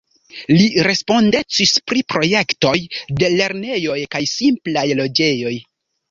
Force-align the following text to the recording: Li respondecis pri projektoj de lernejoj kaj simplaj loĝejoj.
Li 0.59 0.63
respondecis 0.85 1.73
pri 1.91 2.01
projektoj 2.13 2.73
de 3.21 3.29
lernejoj 3.33 3.97
kaj 4.17 4.23
simplaj 4.31 4.87
loĝejoj. 5.01 5.53